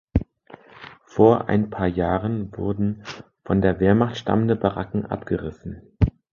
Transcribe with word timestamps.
Vor 1.05 1.47
ein 1.47 1.69
paar 1.69 1.85
Jahren 1.85 2.51
wurden 2.57 3.03
von 3.43 3.61
der 3.61 3.79
Wehrmacht 3.79 4.17
stammende 4.17 4.55
Baracken 4.55 5.05
abgerissen. 5.05 5.83